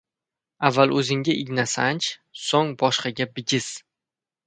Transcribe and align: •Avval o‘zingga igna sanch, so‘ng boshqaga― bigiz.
•Avval 0.69 0.93
o‘zingga 1.01 1.35
igna 1.43 1.67
sanch, 1.75 2.09
so‘ng 2.47 2.75
boshqaga― 2.83 3.33
bigiz. 3.37 3.73